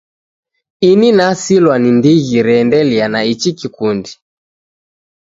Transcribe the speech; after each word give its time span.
Ini 0.89 1.11
nasilwa 1.11 1.79
ni 1.79 1.91
ndighi 1.91 2.43
reendelea 2.43 3.07
na 3.07 3.23
ichi 3.23 3.53
kikundi 3.53 4.17